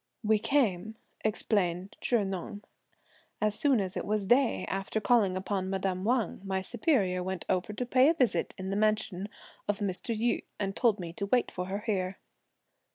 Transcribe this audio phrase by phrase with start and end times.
[0.23, 2.63] "We came," explained Chih Neng,
[3.39, 7.71] "as soon as it was day; after calling upon madame Wang, my superior went over
[7.71, 9.29] to pay a visit in the mansion
[9.67, 10.19] of Mr.
[10.19, 12.17] Yü, and told me to wait for her here."